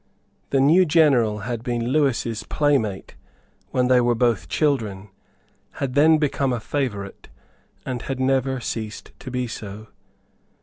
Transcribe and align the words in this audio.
The 0.49 0.59
new 0.59 0.83
general 0.83 1.41
had 1.41 1.61
been 1.61 1.89
Lewis's 1.89 2.41
playmate 2.41 3.13
when 3.69 3.87
they 3.87 4.01
were 4.01 4.15
both 4.15 4.49
children, 4.49 5.09
had 5.73 5.93
then 5.93 6.17
become 6.17 6.51
a 6.51 6.59
favourite, 6.59 7.29
and 7.85 8.01
had 8.01 8.19
never 8.19 8.59
ceased 8.59 9.11
to 9.19 9.29
be 9.29 9.45
so. 9.45 9.89